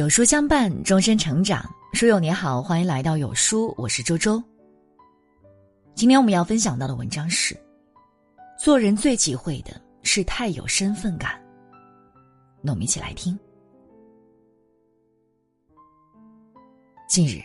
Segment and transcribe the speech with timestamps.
[0.00, 1.62] 有书相伴，终身成长。
[1.92, 4.42] 书友你好，欢迎来到有书，我是周周。
[5.94, 7.54] 今天我们要分享到的文章是：
[8.58, 11.38] 做人最忌讳的是太有身份感。
[12.62, 13.38] 那我们一起来听。
[17.06, 17.42] 近日，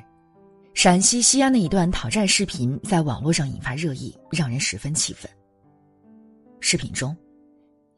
[0.74, 5.30] 陕西西安的一段讨债视频在网络上引发热议，让人十分气愤。
[6.62, 7.14] 视频中，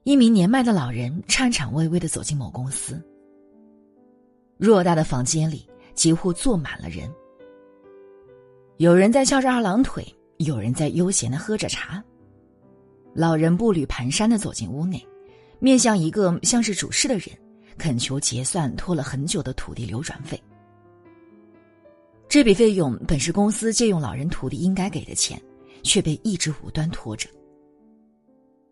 [0.03, 2.99] 一名年迈的老人颤颤巍巍的走进某公司。
[4.59, 7.11] 偌大的房间里几乎坐满了人，
[8.77, 10.05] 有人在翘着二郎腿，
[10.37, 12.03] 有人在悠闲的喝着茶。
[13.13, 15.05] 老人步履蹒跚的走进屋内，
[15.59, 17.29] 面向一个像是主事的人，
[17.77, 20.41] 恳求结算拖了很久的土地流转费。
[22.29, 25.41] 这笔费用本是公司借用老人土地应该给的钱，
[25.81, 27.29] 却被一直无端拖着。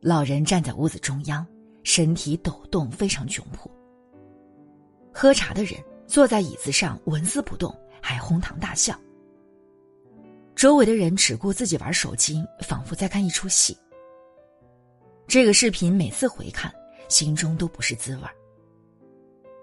[0.02, 1.46] 老人站在屋子中央，
[1.84, 3.72] 身体抖动，非常窘迫。
[5.18, 9.00] 喝茶的人坐在椅子上纹丝不动，还哄堂大笑。
[10.58, 13.78] 周围的人只顾自己玩手机，仿佛在看一出戏。
[15.26, 16.70] 这个视频每次回看，
[17.08, 18.36] 心中都不是滋味儿。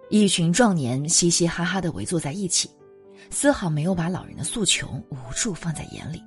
[0.09, 2.71] 一群壮年嘻嘻哈哈的围坐在一起，
[3.29, 6.25] 丝毫没有把老人的诉求无助放在眼里。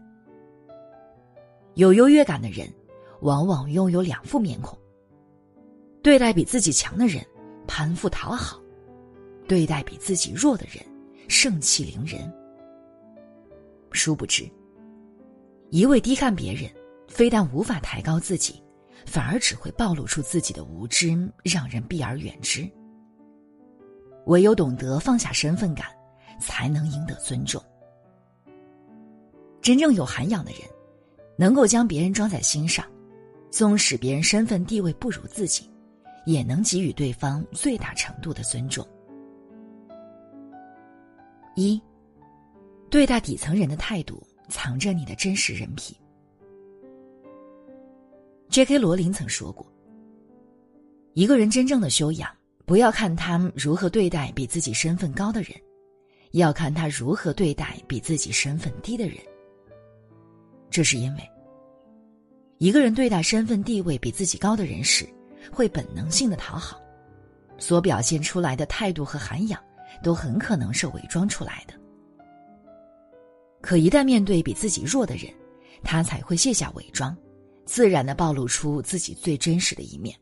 [1.74, 2.72] 有优越感的人，
[3.22, 4.78] 往往拥有两副面孔：
[6.04, 7.26] 对待比自己强的人，
[7.66, 8.62] 攀附讨好。
[9.48, 10.84] 对待比自己弱的人，
[11.28, 12.32] 盛气凌人。
[13.92, 14.50] 殊不知，
[15.70, 16.70] 一味低看别人，
[17.08, 18.62] 非但无法抬高自己，
[19.06, 21.10] 反而只会暴露出自己的无知，
[21.44, 22.70] 让人避而远之。
[24.26, 25.88] 唯有懂得放下身份感，
[26.42, 27.62] 才能赢得尊重。
[29.62, 30.62] 真正有涵养的人，
[31.38, 32.86] 能够将别人装在心上，
[33.50, 35.70] 纵使别人身份地位不如自己，
[36.26, 38.86] 也能给予对方最大程度的尊重。
[41.56, 41.82] 一，
[42.90, 45.96] 对待底层人的态度，藏着你的真实人品。
[48.50, 48.78] J.K.
[48.78, 49.66] 罗琳曾说过
[51.14, 52.30] ：“一个人真正的修养，
[52.66, 55.52] 不要看他如何对待比自己身份高的人，
[56.32, 59.18] 要看他如何对待比自己身份低的人。
[60.70, 61.30] 这是因为，
[62.60, 65.08] 一个人对待身份地位比自己高的人时，
[65.52, 66.80] 会本能性的讨好，
[67.58, 69.62] 所表现出来的态度和涵养。”
[70.04, 71.74] 都很可能是伪装出来的。
[73.62, 75.34] 可一旦面对比自己弱的人，
[75.84, 77.16] 他才会卸下伪装，
[77.66, 80.16] 自然的暴露出自己最真实的一面。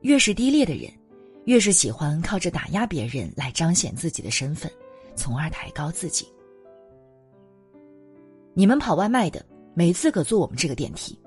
[0.00, 0.90] 越是低劣的人，
[1.44, 4.70] 越是喜欢靠着打压别人来彰显自己的身份，
[5.14, 6.26] 从而抬高自己。
[8.54, 11.18] 你们跑外卖的没资格坐我们这个电梯。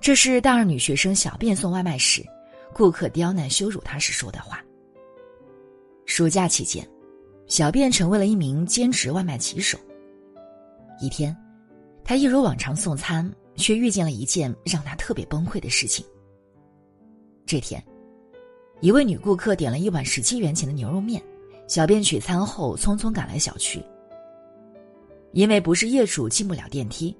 [0.00, 2.24] 这是大二女学生小便送外卖时。
[2.74, 4.62] 顾客刁难羞辱他时说的话。
[6.06, 6.86] 暑假期间，
[7.46, 9.78] 小便成为了一名兼职外卖骑手。
[11.00, 11.36] 一天，
[12.04, 16.04] 他一如往常送餐，却遇见了一件让他特别崩溃的事情。
[17.46, 17.82] 这天，
[18.80, 21.22] 一位女顾客点了一碗十七元钱的牛肉面，
[21.68, 23.82] 小便取餐后匆匆赶来小区。
[25.32, 27.16] 因为不是业主进不了电梯，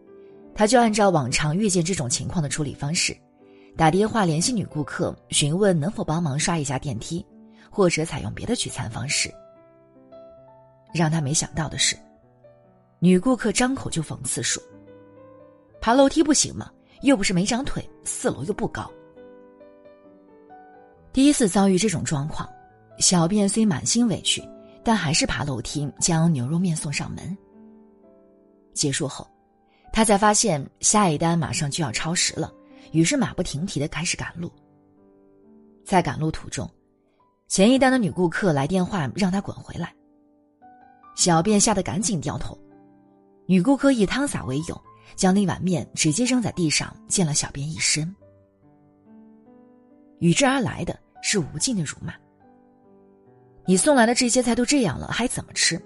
[0.54, 3.16] 他就按照往常遇见这种情况的处理方式。
[3.76, 7.24] 打电话联系女顾客，询问能否帮忙刷一下电梯，
[7.70, 9.32] 或者采用别的取餐方式。
[10.92, 11.96] 让他没想到的是，
[12.98, 14.62] 女顾客张口就讽刺说
[15.80, 16.70] ：“爬楼梯不行吗？
[17.00, 18.90] 又不是没长腿，四楼又不高。”
[21.12, 22.48] 第一次遭遇这种状况，
[22.98, 24.46] 小便虽满心委屈，
[24.84, 27.36] 但还是爬楼梯将牛肉面送上门。
[28.74, 29.26] 结束后，
[29.92, 32.52] 他才发现下一单马上就要超时了。
[32.92, 34.50] 于是马不停蹄的开始赶路。
[35.84, 36.70] 在赶路途中，
[37.48, 39.92] 前一单的女顾客来电话让他滚回来。
[41.14, 42.56] 小便吓得赶紧掉头，
[43.46, 44.80] 女顾客以汤洒为由，
[45.16, 48.14] 将那碗面直接扔在地上，溅了小便一身。
[50.20, 52.14] 与之而来的是无尽的辱骂
[53.66, 55.80] ：“你送来的这些菜都这样了，还怎么吃？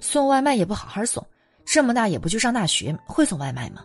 [0.00, 1.26] 送外卖也不好好送，
[1.64, 3.84] 这么大也不去上大学，会送外卖吗？”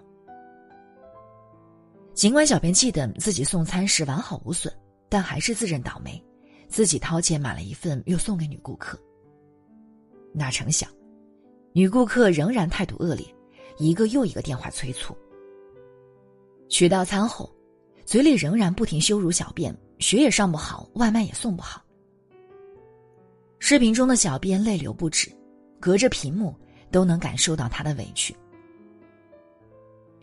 [2.14, 4.74] 尽管小编记得自己送餐时完好无损，
[5.08, 6.22] 但还是自认倒霉，
[6.68, 9.00] 自己掏钱买了一份又送给女顾客。
[10.34, 10.90] 哪成想，
[11.72, 13.26] 女顾客仍然态度恶劣，
[13.78, 15.16] 一个又一个电话催促。
[16.68, 17.50] 取到餐后，
[18.06, 21.82] 嘴里仍然不停羞辱小便，学也上不好，外卖也送不好。
[23.60, 25.32] 视频中的小编泪流不止，
[25.80, 26.54] 隔着屏幕
[26.92, 28.36] 都能感受到他的委屈。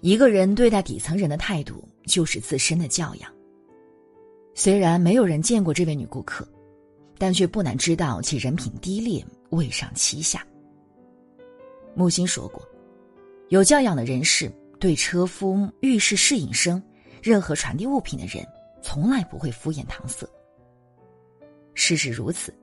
[0.01, 3.33] 一个人对待底层人的态度，就是自身的教养。
[4.55, 6.47] 虽然没有人见过这位女顾客，
[7.19, 10.47] 但却不难知道其人品低劣，未上欺下。
[11.95, 12.63] 木心说过，
[13.49, 16.83] 有教养的人士对车夫、浴室侍应生、
[17.23, 18.47] 任何传递物品的人，
[18.83, 20.29] 从来不会敷衍搪塞。
[21.75, 22.55] 事实如此，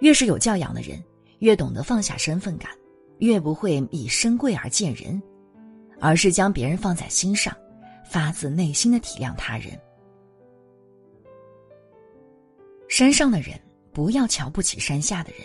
[0.00, 1.02] 越是有教养的人，
[1.40, 2.70] 越懂得放下身份感，
[3.18, 5.20] 越不会以身贵而贱人，
[6.00, 7.56] 而是将别人放在心上，
[8.04, 9.78] 发自内心的体谅他人。
[12.88, 13.60] 山上的人
[13.92, 15.40] 不要瞧不起山下的人。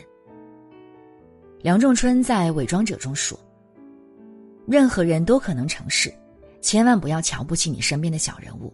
[1.62, 3.40] 梁仲春在《伪装者》中说
[4.68, 6.14] ：“任何人都可能成事，
[6.62, 8.74] 千万不要瞧不起你身边的小人物。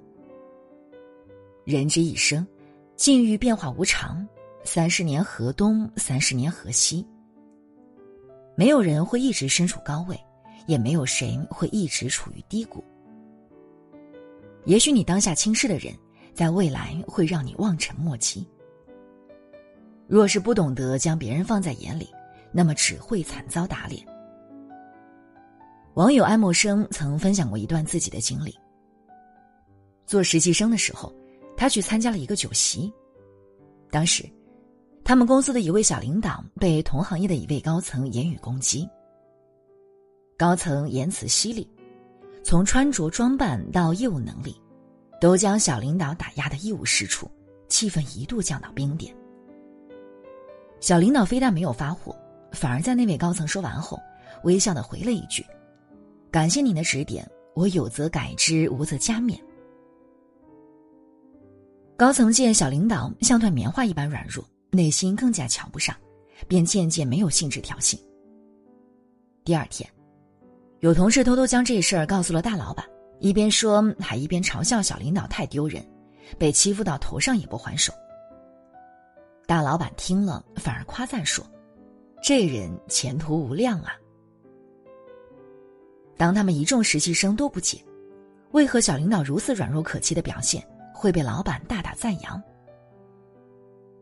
[1.66, 2.46] 人之一生，
[2.96, 4.26] 境遇变化无常，
[4.64, 7.06] 三十年河东，三十年河西。
[8.56, 10.18] 没有人会一直身处高位，
[10.68, 12.84] 也没有谁会一直处于低谷。
[14.66, 15.92] 也许你当下轻视的人，
[16.34, 18.46] 在未来会让你望尘莫及。”
[20.08, 22.10] 若是不懂得将别人放在眼里，
[22.52, 24.06] 那么只会惨遭打脸。
[25.96, 28.56] 网友爱默生曾分享过一段自己的经历：
[30.06, 31.14] 做实习生的时候，
[31.58, 32.94] 他去参加了一个酒席。
[33.90, 34.24] 当时，
[35.04, 38.88] 他们公司的一位小领导被同行业的一位高层言语攻击。
[40.38, 41.68] 高层言辞犀利，
[42.44, 44.56] 从穿着装扮到业务能力，
[45.20, 47.28] 都将小领导打压的一无是处，
[47.68, 49.12] 气氛一度降到冰点。
[50.80, 52.16] 小领导非但没有发火，
[52.52, 54.00] 反而在那位高层说完后，
[54.44, 55.44] 微笑的回了一句
[56.30, 59.40] ：“感谢您的指点，我有则改之，无则加勉。”
[61.98, 65.96] 高层见小领导像团棉花一般软弱，内心更加瞧不上，
[66.48, 68.00] 便渐渐没有兴致挑衅。
[69.44, 69.90] 第二天，
[70.80, 72.86] 有同事偷偷将这事儿告诉了大老板，
[73.20, 75.84] 一边说还一边嘲笑小领导太丢人，
[76.38, 77.92] 被欺负到头上也不还手。
[79.48, 81.44] 大老板听了，反而夸赞说
[82.22, 83.94] ：“这人前途无量啊！”
[86.16, 87.84] 当他们一众实习生都不解，
[88.52, 90.64] 为何小领导如此软弱可欺的表现
[90.94, 92.42] 会被老板大大赞扬。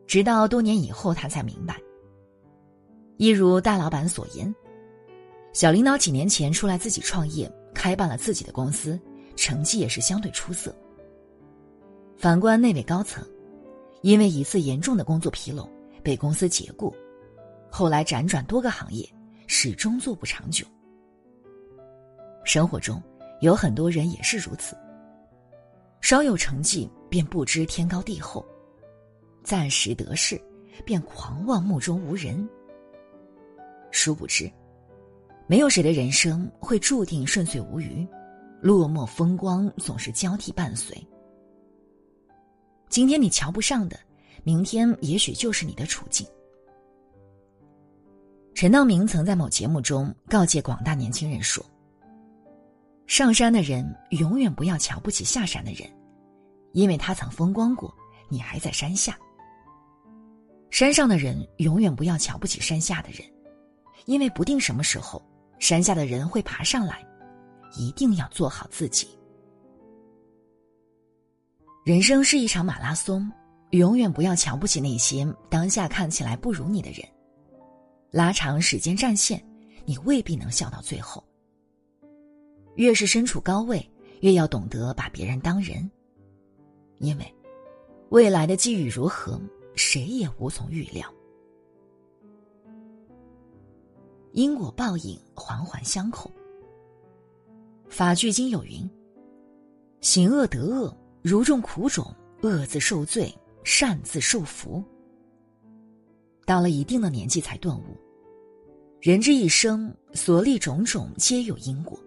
[0.07, 1.79] 直到多年以后，他才明白，
[3.17, 4.53] 一如大老板所言，
[5.55, 8.99] 小领导几年前出来自己创业，开办了自己的公司，
[9.37, 10.75] 成绩也是相对出色。
[12.17, 13.25] 反观那位高层。
[14.01, 15.67] 因为一次严重的工作纰漏，
[16.03, 16.93] 被公司解雇，
[17.71, 19.09] 后来辗转多个行业，
[19.47, 20.63] 始终做不长久。
[22.43, 23.01] 生活中
[23.39, 24.75] 有很多人也是如此，
[26.01, 28.45] 稍有成绩便不知天高地厚，
[29.41, 30.39] 暂时得势
[30.85, 32.47] 便狂妄目中无人。
[33.89, 34.51] 殊不知，
[35.47, 38.07] 没有谁的人生会注定顺遂无虞，
[38.61, 40.95] 落寞风光总是交替伴随。
[42.89, 43.99] 今天你瞧不上的，
[44.43, 46.25] 明天也许就是你的处境。
[48.55, 51.63] 陈道明曾在某节目中告诫广大年轻人说
[53.05, 55.87] ：“上山的人永远不要瞧不起下山的人，
[56.71, 57.93] 因为他曾风光过，
[58.29, 59.13] 你还在山下；
[60.71, 63.19] 山上的人永远不要瞧不起山下的人，
[64.05, 65.21] 因为不定什么时候
[65.59, 67.05] 山下的人会爬上来，
[67.77, 69.07] 一定要做好自己。”
[71.85, 73.31] 人生是一场马拉松，
[73.71, 77.07] 永远不要瞧不起那些当下看起来不如你的人。
[78.11, 79.43] 拉长时间战线，
[79.85, 81.23] 你未必能笑到最后。
[82.75, 83.87] 越是身处高位，
[84.21, 85.89] 越要懂得把别人当人，
[86.97, 87.35] 因为
[88.09, 89.39] 未来的际遇如何，
[89.75, 91.07] 谁也无从预料。
[94.35, 96.29] 因果报应环环相扣。
[97.87, 98.87] 法句经有云
[100.01, 102.13] ：“行恶得恶。”如种苦种，
[102.43, 104.83] 恶自受罪，善自受福。
[106.45, 107.97] 到了一定的年纪才顿悟，
[109.01, 111.97] 人之一生所历种种皆有因果。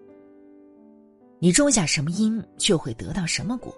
[1.40, 3.74] 你种下什么因，就会得到什么果。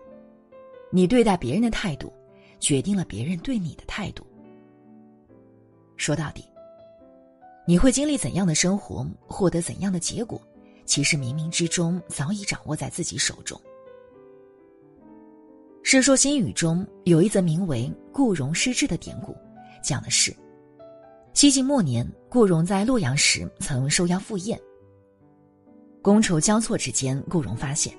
[0.91, 2.13] 你对待别人的态度，
[2.59, 4.27] 决定了别人对你的态度。
[5.97, 6.45] 说到底，
[7.71, 10.43] 你会经历怎样的生活，获得怎样的结果，
[10.87, 13.57] 其实冥冥之中早已掌握在自己手中。
[15.85, 19.37] 《世说新语》中有一则名为“顾荣失志”的典故，
[19.85, 20.35] 讲的是：
[21.33, 24.61] 西晋末年，顾荣在洛阳时曾受邀赴宴。
[26.03, 27.95] 觥筹交错之间，顾荣发现，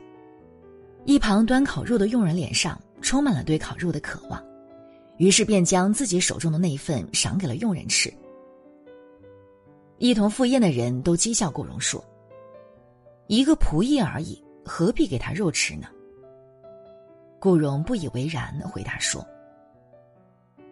[1.06, 4.44] 一旁端烤肉的佣人脸上充满了对烤肉的渴望，
[5.16, 8.14] 于是便将自己手中的那一份赏给了佣人吃。
[10.02, 12.04] 一同赴宴的人都讥笑顾荣说
[13.30, 15.88] ：“一个仆役而已，何必给他肉吃呢？”
[17.40, 19.24] 顾荣不以为然，回答说：“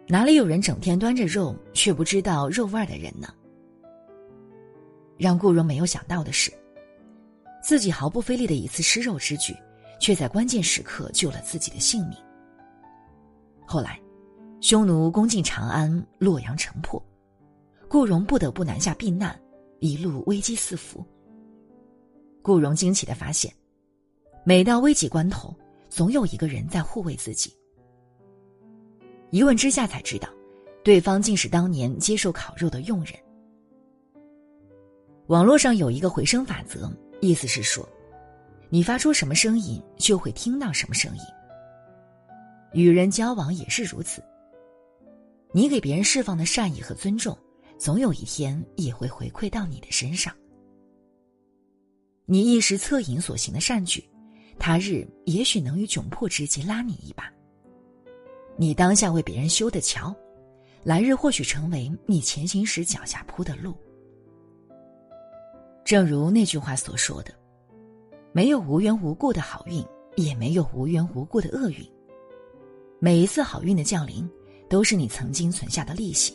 [0.08, 3.32] 哪里有人整天端着肉却不知道肉味的人呢？”
[5.16, 6.52] 让顾荣没有想到的是，
[7.62, 9.54] 自己毫不费力的一次吃肉之举，
[10.00, 12.18] 却在关键时刻救了自己的性命。
[13.64, 13.96] 后来，
[14.60, 17.00] 匈奴攻进长安，洛阳城破，
[17.90, 19.36] 顾荣不得不南下避难，
[19.80, 21.04] 一路危机四伏。
[22.40, 23.52] 顾荣惊奇的发现，
[24.44, 25.52] 每到危急关头，
[25.88, 27.52] 总有一个人在护卫自己。
[29.30, 30.28] 一问之下才知道，
[30.84, 33.12] 对方竟是当年接受烤肉的佣人。
[35.26, 36.88] 网络上有一个回声法则，
[37.20, 37.84] 意思是说，
[38.68, 41.22] 你发出什么声音，就会听到什么声音。
[42.72, 44.22] 与人交往也是如此，
[45.50, 47.36] 你给别人释放的善意和尊重，
[47.80, 50.30] 总有一天也会回馈到你的身上。
[52.26, 54.04] 你一时恻隐所行的善举，
[54.58, 57.32] 他日也许能于窘迫之际拉你一把。
[58.58, 60.14] 你当下为别人修的桥，
[60.84, 63.74] 来日或许成为你前行时脚下铺的路。
[65.82, 67.32] 正如那句话所说的
[68.30, 69.82] ：“没有无缘无故的好运，
[70.16, 71.78] 也没有无缘无故的厄运。
[72.98, 74.28] 每一次好运的降临，
[74.68, 76.34] 都是你曾经存下的利息；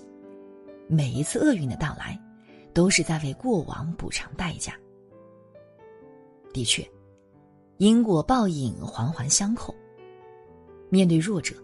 [0.88, 2.20] 每一次厄运的到来，
[2.74, 4.74] 都是在为过往补偿代价。”
[6.54, 6.90] 的确，
[7.78, 9.76] 因果报应环环相扣。
[10.90, 11.56] 面对弱者，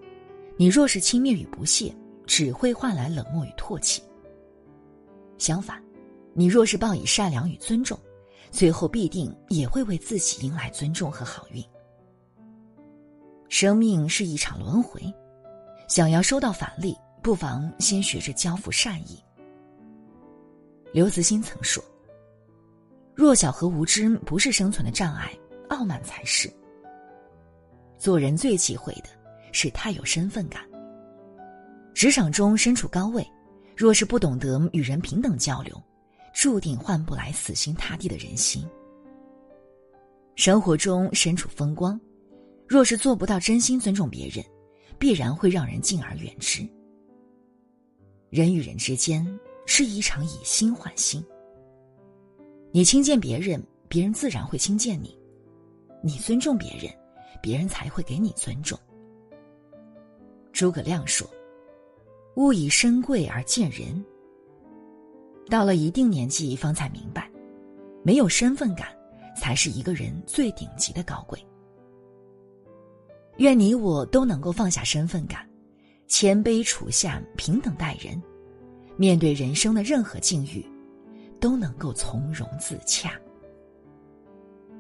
[0.58, 4.04] 你若是轻蔑与不屑，只会换来冷漠与唾弃。
[5.38, 5.82] 相反，
[6.34, 7.98] 你若是报以善良与尊重，
[8.51, 11.63] 最后必定也会为自己迎来尊重和好运。
[13.48, 15.01] 生命是一场轮回，
[15.88, 19.24] 想要收到返利，不妨先学着交付善意。
[20.92, 21.84] 刘慈欣曾说
[23.16, 25.32] ：“弱小和无知不是生存的障碍，
[25.70, 26.51] 傲慢才是。
[27.98, 29.10] 做人最忌讳的
[29.51, 30.63] 是太有身份感。
[31.94, 33.25] 职场中身处高位，
[33.78, 35.82] 若是不懂得与人平等交流。”
[36.34, 38.66] 注定换不来死心塌地的人心。
[40.38, 42.00] 生活中身处风光，
[42.66, 44.44] 若是做不到真心尊重别人，
[44.98, 46.66] 必然会让人敬而远之。
[48.32, 49.28] 人与人之间
[49.66, 51.22] 是一场以心换心。
[52.72, 55.10] 你轻贱别人，别人自然会轻贱你；
[56.02, 56.90] 你尊重别人，
[57.42, 58.80] 别人才会给你尊重。
[60.54, 61.30] 诸葛亮说
[62.38, 64.02] ：“物以身贵而贱人。”
[65.52, 67.30] 到了一定年纪，方才明白，
[68.02, 68.88] 没有身份感，
[69.36, 71.38] 才是一个人最顶级的高贵。
[73.40, 75.46] 愿你我都能够放下身份感，
[76.12, 78.22] 谦卑处下，平等待人，
[78.98, 80.62] 面对人生的任何境遇，
[81.39, 83.18] 都能够从容自洽。